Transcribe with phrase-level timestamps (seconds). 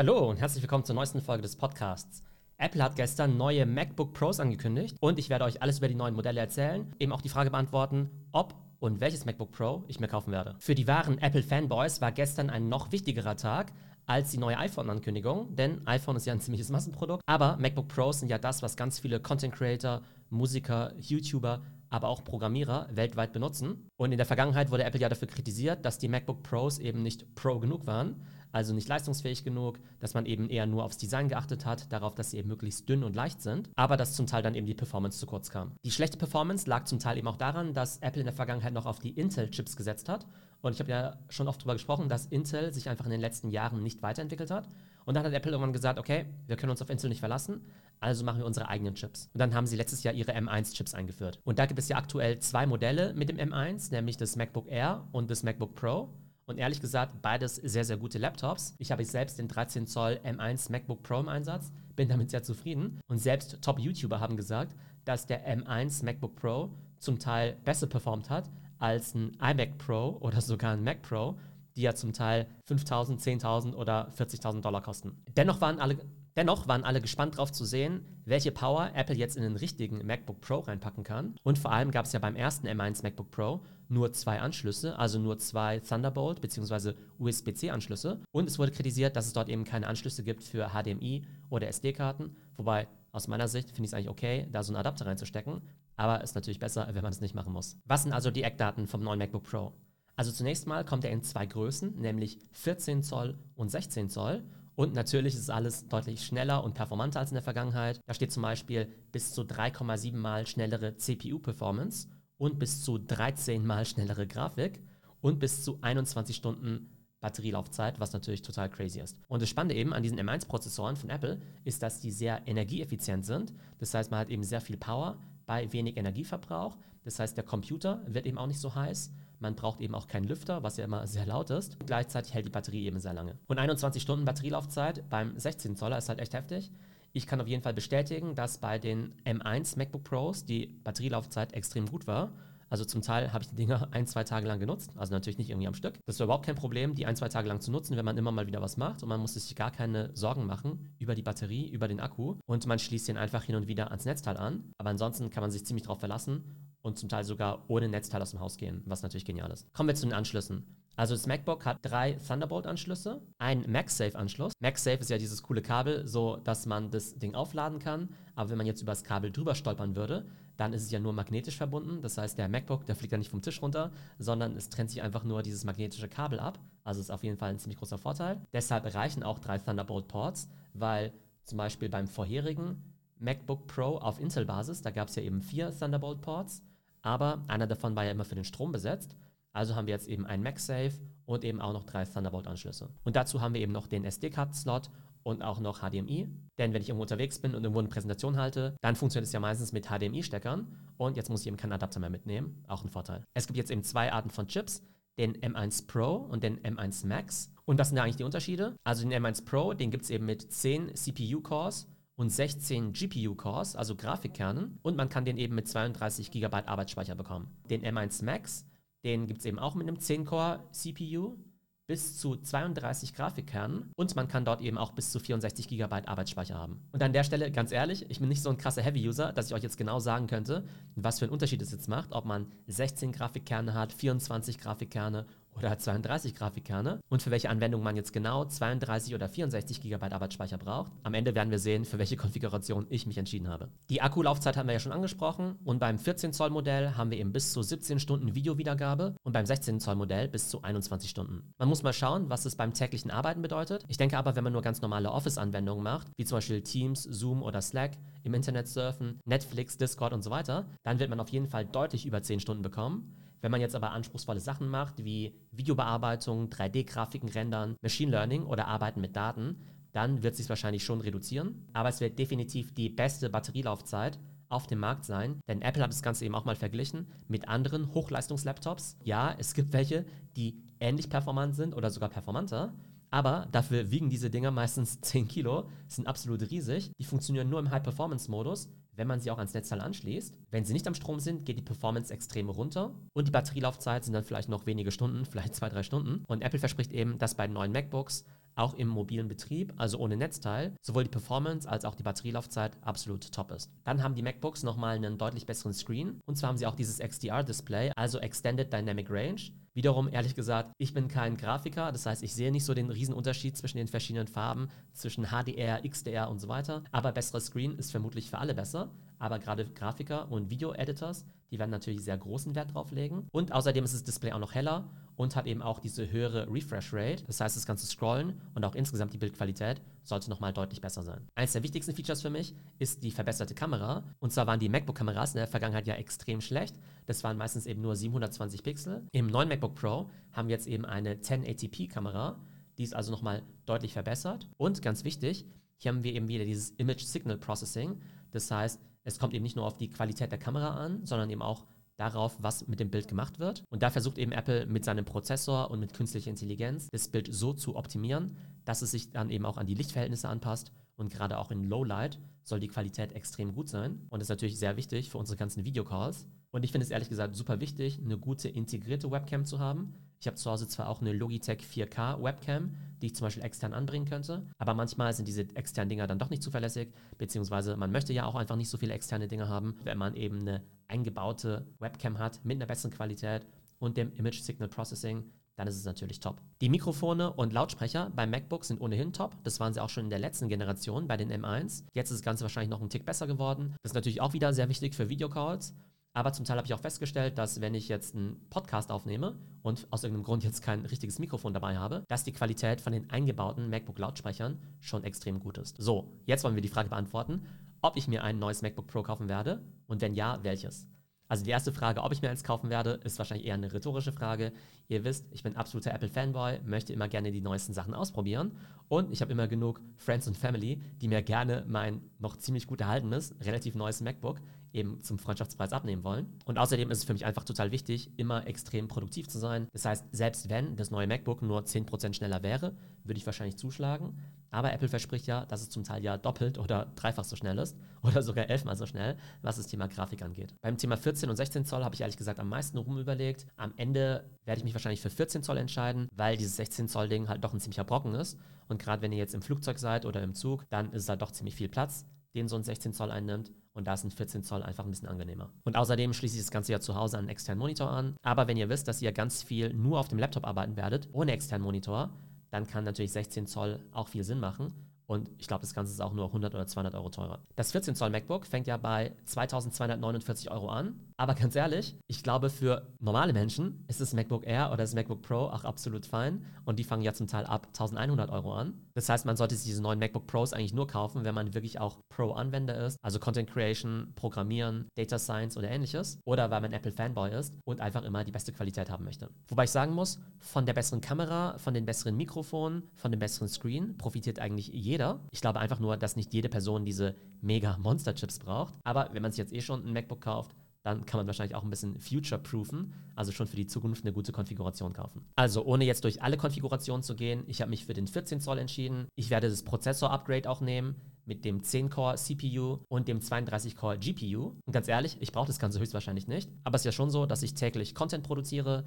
[0.00, 2.22] Hallo und herzlich willkommen zur neuesten Folge des Podcasts.
[2.56, 6.14] Apple hat gestern neue MacBook Pros angekündigt und ich werde euch alles über die neuen
[6.14, 10.32] Modelle erzählen, eben auch die Frage beantworten, ob und welches MacBook Pro ich mir kaufen
[10.32, 10.54] werde.
[10.58, 13.74] Für die wahren Apple-Fanboys war gestern ein noch wichtigerer Tag
[14.06, 18.30] als die neue iPhone-Ankündigung, denn iPhone ist ja ein ziemliches Massenprodukt, aber MacBook Pros sind
[18.30, 21.60] ja das, was ganz viele Content Creator, Musiker, YouTuber,
[21.90, 23.86] aber auch Programmierer weltweit benutzen.
[23.96, 27.34] Und in der Vergangenheit wurde Apple ja dafür kritisiert, dass die MacBook Pros eben nicht
[27.34, 28.22] Pro genug waren,
[28.52, 32.30] also nicht leistungsfähig genug, dass man eben eher nur aufs Design geachtet hat, darauf, dass
[32.30, 35.18] sie eben möglichst dünn und leicht sind, aber dass zum Teil dann eben die Performance
[35.18, 35.72] zu kurz kam.
[35.84, 38.86] Die schlechte Performance lag zum Teil eben auch daran, dass Apple in der Vergangenheit noch
[38.86, 40.26] auf die Intel-Chips gesetzt hat.
[40.62, 43.50] Und ich habe ja schon oft darüber gesprochen, dass Intel sich einfach in den letzten
[43.50, 44.68] Jahren nicht weiterentwickelt hat.
[45.06, 47.62] Und dann hat Apple irgendwann gesagt, okay, wir können uns auf Intel nicht verlassen,
[48.00, 49.30] also machen wir unsere eigenen Chips.
[49.32, 51.40] Und dann haben sie letztes Jahr ihre M1-Chips eingeführt.
[51.44, 55.06] Und da gibt es ja aktuell zwei Modelle mit dem M1, nämlich das MacBook Air
[55.12, 56.10] und das MacBook Pro.
[56.50, 58.74] Und ehrlich gesagt, beides sehr, sehr gute Laptops.
[58.78, 62.98] Ich habe selbst den 13 Zoll M1 MacBook Pro im Einsatz, bin damit sehr zufrieden.
[63.06, 64.74] Und selbst Top-YouTuber haben gesagt,
[65.04, 70.40] dass der M1 MacBook Pro zum Teil besser performt hat als ein iMac Pro oder
[70.40, 71.38] sogar ein Mac Pro,
[71.76, 75.22] die ja zum Teil 5.000, 10.000 oder 40.000 Dollar kosten.
[75.36, 75.98] Dennoch waren alle
[76.40, 80.40] Dennoch waren alle gespannt darauf zu sehen, welche Power Apple jetzt in den richtigen MacBook
[80.40, 81.36] Pro reinpacken kann.
[81.42, 83.60] Und vor allem gab es ja beim ersten M1 MacBook Pro
[83.90, 86.94] nur zwei Anschlüsse, also nur zwei Thunderbolt bzw.
[87.18, 88.22] USB-C-Anschlüsse.
[88.30, 92.34] Und es wurde kritisiert, dass es dort eben keine Anschlüsse gibt für HDMI oder SD-Karten.
[92.56, 95.60] Wobei aus meiner Sicht finde ich es eigentlich okay, da so einen Adapter reinzustecken.
[95.96, 97.76] Aber ist natürlich besser, wenn man es nicht machen muss.
[97.84, 99.74] Was sind also die Eckdaten vom neuen MacBook Pro?
[100.16, 104.42] Also zunächst mal kommt er in zwei Größen, nämlich 14 Zoll und 16 Zoll.
[104.80, 108.00] Und natürlich ist alles deutlich schneller und performanter als in der Vergangenheit.
[108.06, 113.84] Da steht zum Beispiel bis zu 3,7 mal schnellere CPU-Performance und bis zu 13 mal
[113.84, 114.82] schnellere Grafik
[115.20, 119.18] und bis zu 21 Stunden Batterielaufzeit, was natürlich total crazy ist.
[119.28, 123.52] Und das Spannende eben an diesen M1-Prozessoren von Apple ist, dass die sehr energieeffizient sind.
[123.80, 126.78] Das heißt, man hat eben sehr viel Power bei wenig Energieverbrauch.
[127.04, 129.12] Das heißt, der Computer wird eben auch nicht so heiß.
[129.40, 131.78] Man braucht eben auch keinen Lüfter, was ja immer sehr laut ist.
[131.86, 133.38] Gleichzeitig hält die Batterie eben sehr lange.
[133.48, 136.70] Und 21 Stunden Batterielaufzeit beim 16 Zoller ist halt echt heftig.
[137.12, 141.86] Ich kann auf jeden Fall bestätigen, dass bei den M1 MacBook Pros die Batterielaufzeit extrem
[141.86, 142.32] gut war.
[142.68, 144.92] Also zum Teil habe ich die Dinger ein, zwei Tage lang genutzt.
[144.94, 145.98] Also natürlich nicht irgendwie am Stück.
[146.06, 148.30] Das war überhaupt kein Problem, die ein, zwei Tage lang zu nutzen, wenn man immer
[148.30, 149.02] mal wieder was macht.
[149.02, 152.36] Und man muss sich gar keine Sorgen machen über die Batterie, über den Akku.
[152.46, 154.72] Und man schließt den einfach hin und wieder ans Netzteil an.
[154.78, 156.44] Aber ansonsten kann man sich ziemlich darauf verlassen
[156.82, 159.72] und zum Teil sogar ohne Netzteil aus dem Haus gehen, was natürlich genial ist.
[159.72, 160.64] Kommen wir zu den Anschlüssen.
[160.96, 164.52] Also das MacBook hat drei Thunderbolt-Anschlüsse, einen MagSafe-Anschluss.
[164.60, 168.10] MagSafe ist ja dieses coole Kabel, so dass man das Ding aufladen kann.
[168.34, 170.26] Aber wenn man jetzt über das Kabel drüber stolpern würde,
[170.58, 172.02] dann ist es ja nur magnetisch verbunden.
[172.02, 175.00] Das heißt, der MacBook, der fliegt ja nicht vom Tisch runter, sondern es trennt sich
[175.00, 176.58] einfach nur dieses magnetische Kabel ab.
[176.84, 178.38] Also ist auf jeden Fall ein ziemlich großer Vorteil.
[178.52, 181.14] Deshalb reichen auch drei Thunderbolt-Ports, weil
[181.44, 182.82] zum Beispiel beim vorherigen
[183.18, 186.62] MacBook Pro auf Intel-Basis, da gab es ja eben vier Thunderbolt-Ports
[187.02, 189.16] aber einer davon war ja immer für den Strom besetzt.
[189.52, 190.92] Also haben wir jetzt eben einen MagSafe
[191.24, 192.88] und eben auch noch drei Thunderbolt-Anschlüsse.
[193.04, 194.90] Und dazu haben wir eben noch den SD-Card-Slot
[195.22, 196.28] und auch noch HDMI.
[196.58, 199.40] Denn wenn ich irgendwo unterwegs bin und irgendwo eine Präsentation halte, dann funktioniert es ja
[199.40, 200.66] meistens mit HDMI-Steckern.
[200.96, 202.64] Und jetzt muss ich eben keinen Adapter mehr mitnehmen.
[202.68, 203.24] Auch ein Vorteil.
[203.34, 204.82] Es gibt jetzt eben zwei Arten von Chips.
[205.18, 207.52] Den M1 Pro und den M1 Max.
[207.66, 208.74] Und was sind da eigentlich die Unterschiede?
[208.84, 211.88] Also den M1 Pro, den gibt es eben mit 10 CPU-Cores
[212.20, 214.78] und 16 GPU-Cores, also Grafikkernen.
[214.82, 217.48] Und man kann den eben mit 32 GB Arbeitsspeicher bekommen.
[217.70, 218.66] Den M1 Max,
[219.04, 221.38] den gibt es eben auch mit einem 10-Core-CPU
[221.86, 226.54] bis zu 32 Grafikkernen und man kann dort eben auch bis zu 64 GB Arbeitsspeicher
[226.54, 226.86] haben.
[226.92, 229.54] Und an der Stelle, ganz ehrlich, ich bin nicht so ein krasser Heavy-User, dass ich
[229.54, 230.66] euch jetzt genau sagen könnte,
[230.96, 235.24] was für einen Unterschied es jetzt macht, ob man 16 Grafikkerne hat, 24 Grafikkerne
[235.64, 240.58] oder 32 Grafikkerne und für welche Anwendung man jetzt genau 32 oder 64 GB Arbeitsspeicher
[240.58, 240.92] braucht.
[241.02, 243.68] Am Ende werden wir sehen, für welche Konfiguration ich mich entschieden habe.
[243.88, 247.32] Die Akkulaufzeit haben wir ja schon angesprochen und beim 14 Zoll Modell haben wir eben
[247.32, 251.52] bis zu 17 Stunden Videowiedergabe und beim 16 Zoll Modell bis zu 21 Stunden.
[251.58, 253.84] Man muss mal schauen, was es beim täglichen Arbeiten bedeutet.
[253.88, 257.42] Ich denke aber, wenn man nur ganz normale Office-Anwendungen macht, wie zum Beispiel Teams, Zoom
[257.42, 257.92] oder Slack,
[258.22, 262.06] im Internet surfen, Netflix, Discord und so weiter, dann wird man auf jeden Fall deutlich
[262.06, 263.16] über 10 Stunden bekommen.
[263.40, 269.00] Wenn man jetzt aber anspruchsvolle Sachen macht, wie Videobearbeitung, 3D-Grafiken rendern, Machine Learning oder Arbeiten
[269.00, 269.56] mit Daten,
[269.92, 271.66] dann wird es sich wahrscheinlich schon reduzieren.
[271.72, 276.02] Aber es wird definitiv die beste Batterielaufzeit auf dem Markt sein, denn Apple hat das
[276.02, 278.96] Ganze eben auch mal verglichen mit anderen Hochleistungslaptops.
[279.04, 280.04] Ja, es gibt welche,
[280.36, 282.74] die ähnlich performant sind oder sogar performanter,
[283.10, 286.90] aber dafür wiegen diese Dinger meistens 10 Kilo, sind absolut riesig.
[286.98, 288.68] Die funktionieren nur im High-Performance-Modus
[289.00, 290.36] wenn man sie auch ans Netzteil anschließt.
[290.50, 294.12] Wenn sie nicht am Strom sind, geht die Performance extrem runter und die Batterielaufzeit sind
[294.12, 296.22] dann vielleicht noch wenige Stunden, vielleicht zwei, drei Stunden.
[296.26, 298.26] Und Apple verspricht eben, dass bei neuen MacBooks
[298.60, 303.32] auch im mobilen Betrieb, also ohne Netzteil, sowohl die Performance als auch die Batterielaufzeit absolut
[303.32, 303.70] top ist.
[303.84, 306.98] Dann haben die MacBooks nochmal einen deutlich besseren Screen und zwar haben sie auch dieses
[306.98, 309.40] XDR-Display, also Extended Dynamic Range.
[309.72, 313.56] Wiederum, ehrlich gesagt, ich bin kein Grafiker, das heißt, ich sehe nicht so den Unterschied
[313.56, 316.82] zwischen den verschiedenen Farben, zwischen HDR, XDR und so weiter.
[316.90, 318.90] Aber besserer Screen ist vermutlich für alle besser.
[319.18, 323.26] Aber gerade Grafiker und Video-Editors, die werden natürlich sehr großen Wert drauf legen.
[323.32, 326.92] Und außerdem ist das Display auch noch heller und hat eben auch diese höhere Refresh
[326.92, 327.24] Rate.
[327.26, 331.26] Das heißt, das ganze Scrollen und auch insgesamt die Bildqualität sollte nochmal deutlich besser sein.
[331.34, 334.04] Eines der wichtigsten Features für mich ist die verbesserte Kamera.
[334.20, 336.78] Und zwar waren die MacBook-Kameras in der Vergangenheit ja extrem schlecht.
[337.06, 339.06] Das waren meistens eben nur 720 Pixel.
[339.12, 342.38] Im neuen MacBook Pro haben wir jetzt eben eine 1080p-Kamera.
[342.78, 344.48] Die ist also nochmal deutlich verbessert.
[344.56, 345.44] Und ganz wichtig,
[345.76, 348.00] hier haben wir eben wieder dieses Image Signal Processing.
[348.30, 351.42] Das heißt, es kommt eben nicht nur auf die Qualität der Kamera an, sondern eben
[351.42, 351.66] auch
[351.96, 353.62] darauf, was mit dem Bild gemacht wird.
[353.68, 357.52] Und da versucht eben Apple mit seinem Prozessor und mit künstlicher Intelligenz das Bild so
[357.52, 360.72] zu optimieren, dass es sich dann eben auch an die Lichtverhältnisse anpasst.
[360.96, 364.06] Und gerade auch in Lowlight soll die Qualität extrem gut sein.
[364.08, 366.26] Und das ist natürlich sehr wichtig für unsere ganzen Videocalls.
[366.50, 369.94] Und ich finde es ehrlich gesagt super wichtig, eine gute integrierte Webcam zu haben.
[370.20, 373.72] Ich habe zu Hause zwar auch eine Logitech 4K Webcam, die ich zum Beispiel extern
[373.72, 378.12] anbringen könnte, aber manchmal sind diese externen Dinger dann doch nicht zuverlässig, beziehungsweise man möchte
[378.12, 382.18] ja auch einfach nicht so viele externe Dinge haben, wenn man eben eine eingebaute Webcam
[382.18, 383.46] hat mit einer besseren Qualität
[383.78, 385.24] und dem Image Signal Processing,
[385.56, 386.42] dann ist es natürlich top.
[386.60, 389.36] Die Mikrofone und Lautsprecher beim MacBook sind ohnehin top.
[389.44, 391.84] Das waren sie auch schon in der letzten Generation bei den M1.
[391.94, 393.74] Jetzt ist das Ganze wahrscheinlich noch einen Tick besser geworden.
[393.82, 395.74] Das ist natürlich auch wieder sehr wichtig für Videocalls.
[396.12, 399.86] Aber zum Teil habe ich auch festgestellt, dass wenn ich jetzt einen Podcast aufnehme und
[399.90, 403.70] aus irgendeinem Grund jetzt kein richtiges Mikrofon dabei habe, dass die Qualität von den eingebauten
[403.70, 405.76] MacBook-Lautsprechern schon extrem gut ist.
[405.78, 407.46] So, jetzt wollen wir die Frage beantworten,
[407.80, 410.88] ob ich mir ein neues MacBook Pro kaufen werde und wenn ja, welches.
[411.30, 414.10] Also die erste Frage, ob ich mir eins kaufen werde, ist wahrscheinlich eher eine rhetorische
[414.10, 414.52] Frage.
[414.88, 418.56] Ihr wisst, ich bin absoluter Apple-Fanboy, möchte immer gerne die neuesten Sachen ausprobieren
[418.88, 422.80] und ich habe immer genug Friends und Family, die mir gerne mein noch ziemlich gut
[422.80, 424.40] erhaltenes, relativ neues MacBook
[424.72, 426.26] eben zum Freundschaftspreis abnehmen wollen.
[426.46, 429.68] Und außerdem ist es für mich einfach total wichtig, immer extrem produktiv zu sein.
[429.72, 432.74] Das heißt, selbst wenn das neue MacBook nur 10% schneller wäre,
[433.04, 434.18] würde ich wahrscheinlich zuschlagen.
[434.50, 437.76] Aber Apple verspricht ja, dass es zum Teil ja doppelt oder dreifach so schnell ist
[438.02, 440.54] oder sogar elfmal so schnell, was das Thema Grafik angeht.
[440.60, 443.46] Beim Thema 14 und 16 Zoll habe ich ehrlich gesagt am meisten rumüberlegt.
[443.56, 447.28] Am Ende werde ich mich wahrscheinlich für 14 Zoll entscheiden, weil dieses 16 Zoll Ding
[447.28, 448.38] halt doch ein ziemlicher Brocken ist.
[448.68, 451.22] Und gerade wenn ihr jetzt im Flugzeug seid oder im Zug, dann ist es halt
[451.22, 453.52] doch ziemlich viel Platz, den so ein 16 Zoll einnimmt.
[453.72, 455.52] Und da ist ein 14 Zoll einfach ein bisschen angenehmer.
[455.64, 458.16] Und außerdem schließe ich das Ganze ja zu Hause an einen externen Monitor an.
[458.22, 461.32] Aber wenn ihr wisst, dass ihr ganz viel nur auf dem Laptop arbeiten werdet, ohne
[461.32, 462.10] externen Monitor,
[462.50, 464.72] dann kann natürlich 16 Zoll auch viel Sinn machen.
[465.10, 467.40] Und ich glaube, das Ganze ist auch nur 100 oder 200 Euro teurer.
[467.56, 471.00] Das 14 Zoll MacBook fängt ja bei 2249 Euro an.
[471.16, 475.20] Aber ganz ehrlich, ich glaube, für normale Menschen ist das MacBook Air oder das MacBook
[475.20, 476.46] Pro auch absolut fein.
[476.64, 478.86] Und die fangen ja zum Teil ab 1100 Euro an.
[478.94, 481.80] Das heißt, man sollte sich diese neuen MacBook Pros eigentlich nur kaufen, wenn man wirklich
[481.80, 482.96] auch Pro-Anwender ist.
[483.02, 486.20] Also Content Creation, Programmieren, Data Science oder ähnliches.
[486.24, 489.28] Oder weil man Apple-Fanboy ist und einfach immer die beste Qualität haben möchte.
[489.48, 493.48] Wobei ich sagen muss, von der besseren Kamera, von den besseren Mikrofonen, von dem besseren
[493.48, 495.20] Screen profitiert eigentlich jeder jeder.
[495.30, 498.74] Ich glaube einfach nur, dass nicht jede Person diese mega Monster-Chips braucht.
[498.84, 501.62] Aber wenn man sich jetzt eh schon ein MacBook kauft, dann kann man wahrscheinlich auch
[501.62, 505.26] ein bisschen future-proofen, also schon für die Zukunft eine gute Konfiguration kaufen.
[505.36, 508.58] Also ohne jetzt durch alle Konfigurationen zu gehen, ich habe mich für den 14 Zoll
[508.58, 509.06] entschieden.
[509.14, 510.94] Ich werde das Prozessor-Upgrade auch nehmen
[511.26, 514.54] mit dem 10-Core CPU und dem 32-Core GPU.
[514.64, 516.50] Und ganz ehrlich, ich brauche das Ganze höchstwahrscheinlich nicht.
[516.64, 518.84] Aber es ist ja schon so, dass ich täglich Content produziere.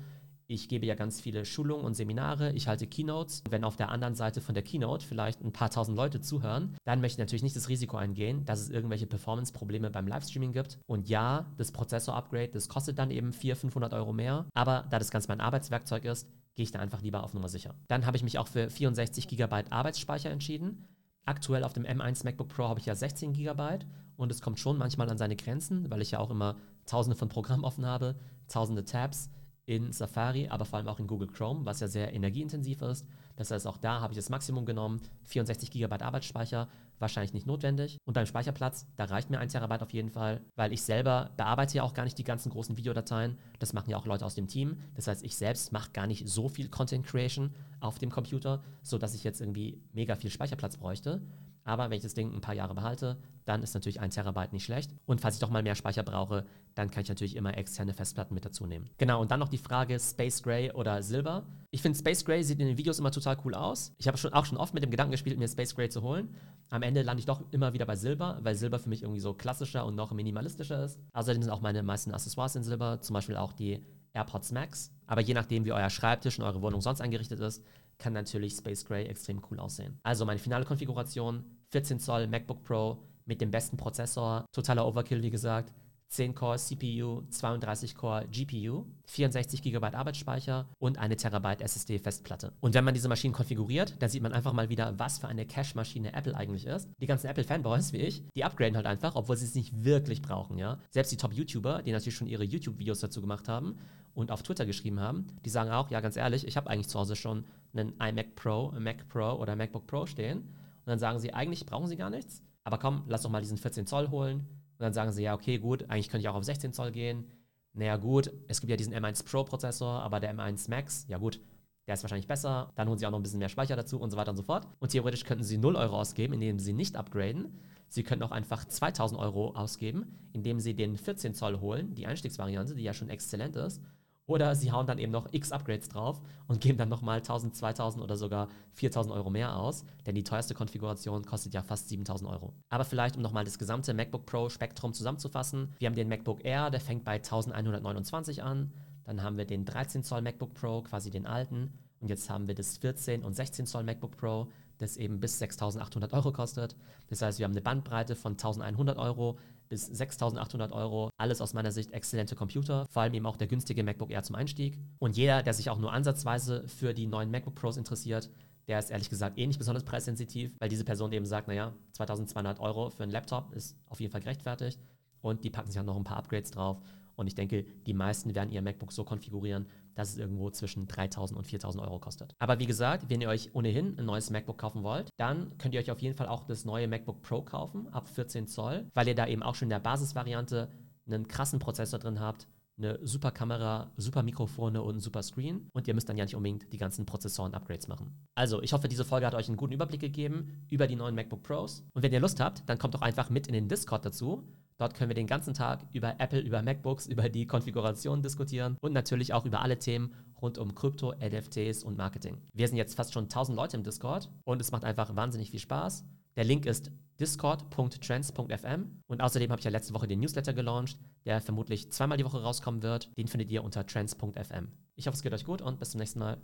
[0.54, 3.42] Ich gebe ja ganz viele Schulungen und Seminare, ich halte Keynotes.
[3.50, 7.02] Wenn auf der anderen Seite von der Keynote vielleicht ein paar tausend Leute zuhören, dann
[7.02, 10.78] möchte ich natürlich nicht das Risiko eingehen, dass es irgendwelche Performance-Probleme beim Livestreaming gibt.
[10.86, 14.46] Und ja, das Prozessor-Upgrade, das kostet dann eben 400, 500 Euro mehr.
[14.54, 17.74] Aber da das Ganze mein Arbeitswerkzeug ist, gehe ich da einfach lieber auf Nummer sicher.
[17.88, 20.88] Dann habe ich mich auch für 64 GB Arbeitsspeicher entschieden.
[21.26, 23.80] Aktuell auf dem M1 MacBook Pro habe ich ja 16 GB
[24.18, 27.30] und es kommt schon manchmal an seine Grenzen, weil ich ja auch immer tausende von
[27.30, 28.14] Programmen offen habe,
[28.50, 29.32] tausende Tabs
[29.66, 33.06] in Safari, aber vor allem auch in Google Chrome, was ja sehr energieintensiv ist.
[33.36, 35.02] Das heißt, auch da habe ich das Maximum genommen.
[35.24, 36.68] 64 GB Arbeitsspeicher,
[37.00, 37.98] wahrscheinlich nicht notwendig.
[38.06, 41.78] Und beim Speicherplatz, da reicht mir 1 TB auf jeden Fall, weil ich selber bearbeite
[41.78, 43.38] ja auch gar nicht die ganzen großen Videodateien.
[43.60, 44.78] Das machen ja auch Leute aus dem Team.
[44.96, 49.16] Das heißt, ich selbst mache gar nicht so viel Content Creation auf dem Computer, sodass
[49.16, 51.22] ich jetzt irgendwie mega viel Speicherplatz bräuchte.
[51.64, 54.64] Aber wenn ich das Ding ein paar Jahre behalte, dann ist natürlich ein Terabyte nicht
[54.64, 54.92] schlecht.
[55.06, 56.46] Und falls ich doch mal mehr Speicher brauche,
[56.76, 58.90] dann kann ich natürlich immer externe Festplatten mit dazu nehmen.
[58.98, 61.46] Genau, und dann noch die Frage Space Gray oder Silber.
[61.72, 63.94] Ich finde Space Gray sieht in den Videos immer total cool aus.
[63.98, 66.36] Ich habe schon, auch schon oft mit dem Gedanken gespielt, mir Space Gray zu holen.
[66.70, 69.34] Am Ende lande ich doch immer wieder bei Silber, weil Silber für mich irgendwie so
[69.34, 71.00] klassischer und noch minimalistischer ist.
[71.14, 74.92] Außerdem sind auch meine meisten Accessoires in Silber, zum Beispiel auch die AirPods Max.
[75.08, 77.64] Aber je nachdem, wie euer Schreibtisch und eure Wohnung sonst eingerichtet ist,
[77.98, 80.00] kann natürlich Space Gray extrem cool aussehen.
[80.04, 85.32] Also meine finale Konfiguration, 14 Zoll MacBook Pro mit dem besten Prozessor, totaler Overkill wie
[85.32, 85.74] gesagt,
[86.14, 92.54] 10 Core CPU, 32 Core GPU, 64 GB Arbeitsspeicher und eine Terabyte SSD Festplatte.
[92.62, 95.48] Und wenn man diese Maschinen konfiguriert, dann sieht man einfach mal wieder, was für eine
[95.48, 96.88] Cache-Maschine Apple eigentlich ist.
[97.02, 100.60] Die ganzen Apple-Fanboys wie ich, die upgraden halt einfach, obwohl sie es nicht wirklich brauchen,
[100.60, 100.78] ja.
[100.92, 103.80] Selbst die Top-YouTuber, die natürlich schon ihre YouTube-Videos dazu gemacht haben
[104.14, 107.00] und auf Twitter geschrieben haben, die sagen auch, ja, ganz ehrlich, ich habe eigentlich zu
[107.00, 110.42] Hause schon einen iMac Pro, Mac Pro oder MacBook Pro stehen.
[110.42, 112.44] Und dann sagen sie, eigentlich brauchen sie gar nichts.
[112.64, 115.60] Aber komm, lass doch mal diesen 14 Zoll holen und dann sagen sie, ja, okay,
[115.60, 117.26] gut, eigentlich könnte ich auch auf 16 Zoll gehen.
[117.74, 121.42] Naja, gut, es gibt ja diesen M1 Pro Prozessor, aber der M1 Max, ja gut,
[121.88, 122.72] der ist wahrscheinlich besser.
[122.76, 124.44] Dann holen sie auch noch ein bisschen mehr Speicher dazu und so weiter und so
[124.44, 124.68] fort.
[124.80, 127.60] Und theoretisch könnten sie 0 Euro ausgeben, indem sie nicht upgraden.
[127.90, 132.76] Sie könnten auch einfach 2000 Euro ausgeben, indem sie den 14 Zoll holen, die Einstiegsvariante,
[132.76, 133.82] die ja schon exzellent ist.
[134.26, 138.02] Oder sie hauen dann eben noch x Upgrades drauf und geben dann nochmal 1000, 2000
[138.04, 142.54] oder sogar 4000 Euro mehr aus, denn die teuerste Konfiguration kostet ja fast 7000 Euro.
[142.70, 146.70] Aber vielleicht, um nochmal das gesamte MacBook Pro Spektrum zusammenzufassen, wir haben den MacBook Air,
[146.70, 148.72] der fängt bei 1129 an.
[149.04, 151.74] Dann haben wir den 13 Zoll MacBook Pro, quasi den alten.
[152.00, 154.50] Und jetzt haben wir das 14 und 16 Zoll MacBook Pro,
[154.84, 156.76] das eben bis 6800 Euro kostet.
[157.08, 161.10] Das heißt, wir haben eine Bandbreite von 1100 Euro bis 6800 Euro.
[161.18, 164.36] Alles aus meiner Sicht exzellente Computer, vor allem eben auch der günstige MacBook Air zum
[164.36, 164.78] Einstieg.
[165.00, 168.30] Und jeder, der sich auch nur ansatzweise für die neuen MacBook Pros interessiert,
[168.68, 172.60] der ist ehrlich gesagt eh nicht besonders preissensitiv, weil diese Person eben sagt, naja, 2200
[172.60, 174.80] Euro für einen Laptop ist auf jeden Fall gerechtfertigt
[175.22, 176.82] und die packen sich auch noch ein paar Upgrades drauf.
[177.16, 181.38] Und ich denke, die meisten werden ihr MacBook so konfigurieren, dass es irgendwo zwischen 3000
[181.38, 182.36] und 4000 Euro kostet.
[182.40, 185.80] Aber wie gesagt, wenn ihr euch ohnehin ein neues MacBook kaufen wollt, dann könnt ihr
[185.80, 189.16] euch auf jeden Fall auch das neue MacBook Pro kaufen, ab 14 Zoll, weil ihr
[189.16, 190.70] da eben auch schon in der Basisvariante
[191.06, 192.48] einen krassen Prozessor drin habt,
[192.78, 196.36] eine super Kamera, super Mikrofone und ein super Screen und ihr müsst dann ja nicht
[196.36, 198.28] unbedingt die ganzen Prozessoren-Upgrades machen.
[198.36, 201.44] Also, ich hoffe, diese Folge hat euch einen guten Überblick gegeben über die neuen MacBook
[201.44, 201.86] Pros.
[201.94, 204.44] Und wenn ihr Lust habt, dann kommt doch einfach mit in den Discord dazu.
[204.78, 208.94] Dort können wir den ganzen Tag über Apple, über MacBooks, über die Konfiguration diskutieren und
[208.94, 212.38] natürlich auch über alle Themen rund um Krypto, NFTs und Marketing.
[212.54, 215.60] Wir sind jetzt fast schon 1000 Leute im Discord und es macht einfach wahnsinnig viel
[215.60, 216.06] Spaß.
[216.36, 221.42] Der Link ist discord.trends.fm und außerdem habe ich ja letzte Woche den Newsletter gelauncht, der
[221.42, 223.16] vermutlich zweimal die Woche rauskommen wird.
[223.18, 224.70] Den findet ihr unter trends.fm.
[224.96, 226.38] Ich hoffe, es geht euch gut und bis zum nächsten Mal.